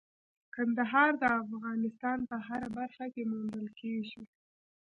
کندهار 0.55 1.11
د 1.21 1.23
افغانستان 1.43 2.17
په 2.29 2.35
هره 2.47 2.69
برخه 2.77 3.05
کې 3.13 3.23
موندل 3.31 3.67
کېږي. 3.79 4.21